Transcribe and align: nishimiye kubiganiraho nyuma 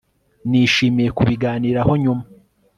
nishimiye 0.49 1.09
kubiganiraho 1.17 1.91
nyuma 2.03 2.25